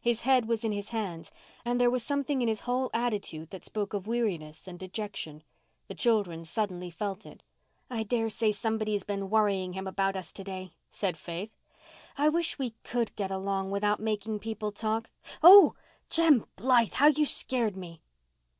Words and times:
His 0.00 0.20
head 0.20 0.46
was 0.46 0.62
in 0.62 0.70
his 0.70 0.90
hands 0.90 1.32
and 1.64 1.80
there 1.80 1.90
was 1.90 2.04
something 2.04 2.40
in 2.40 2.46
his 2.46 2.60
whole 2.60 2.88
attitude 2.94 3.50
that 3.50 3.64
spoke 3.64 3.92
of 3.92 4.06
weariness 4.06 4.68
and 4.68 4.78
dejection. 4.78 5.42
The 5.88 5.96
children 5.96 6.44
suddenly 6.44 6.88
felt 6.88 7.26
it. 7.26 7.42
"I 7.90 8.04
dare 8.04 8.30
say 8.30 8.52
somebody's 8.52 9.02
been 9.02 9.28
worrying 9.28 9.72
him 9.72 9.88
about 9.88 10.14
us 10.14 10.30
to 10.34 10.44
day," 10.44 10.74
said 10.92 11.16
Faith. 11.18 11.50
"I 12.16 12.28
wish 12.28 12.60
we 12.60 12.76
could 12.84 13.12
get 13.16 13.32
along 13.32 13.72
without 13.72 13.98
making 13.98 14.38
people 14.38 14.70
talk. 14.70 15.10
Oh—Jem 15.42 16.46
Blythe! 16.54 16.92
How 16.92 17.08
you 17.08 17.26
scared 17.26 17.76
me!" 17.76 18.02